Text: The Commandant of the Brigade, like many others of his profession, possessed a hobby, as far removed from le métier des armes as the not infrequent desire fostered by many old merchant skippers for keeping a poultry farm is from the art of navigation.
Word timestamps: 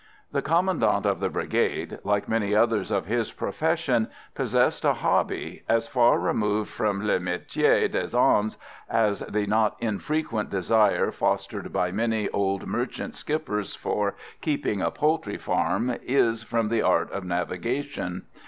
The 0.31 0.41
Commandant 0.41 1.05
of 1.05 1.19
the 1.19 1.29
Brigade, 1.29 1.99
like 2.03 2.27
many 2.27 2.55
others 2.55 2.89
of 2.89 3.05
his 3.05 3.31
profession, 3.31 4.09
possessed 4.33 4.83
a 4.83 4.93
hobby, 4.95 5.61
as 5.69 5.87
far 5.87 6.17
removed 6.17 6.71
from 6.71 7.05
le 7.05 7.19
métier 7.19 7.87
des 7.91 8.17
armes 8.17 8.57
as 8.89 9.19
the 9.19 9.45
not 9.45 9.77
infrequent 9.79 10.49
desire 10.49 11.11
fostered 11.11 11.71
by 11.71 11.91
many 11.91 12.27
old 12.29 12.65
merchant 12.65 13.15
skippers 13.15 13.75
for 13.75 14.15
keeping 14.41 14.81
a 14.81 14.89
poultry 14.89 15.37
farm 15.37 15.95
is 16.01 16.41
from 16.41 16.69
the 16.69 16.81
art 16.81 17.11
of 17.11 17.23
navigation. 17.23 18.23